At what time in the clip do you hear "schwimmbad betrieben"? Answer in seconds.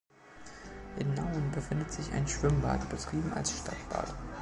2.27-3.31